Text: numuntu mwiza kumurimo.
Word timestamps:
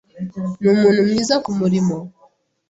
numuntu 0.61 0.99
mwiza 1.07 1.35
kumurimo. 1.43 1.97